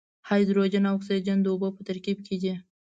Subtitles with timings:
[0.27, 2.53] هایدروجن او اکسیجن د اوبو په ترکیب کې دي.